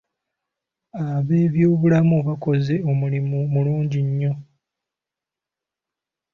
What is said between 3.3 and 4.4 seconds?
omulungi ennyo